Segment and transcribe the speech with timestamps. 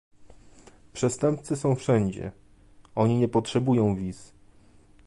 [0.93, 2.31] Przestępcy są wszędzie-
[2.95, 4.33] oni nie potrzebują wiz!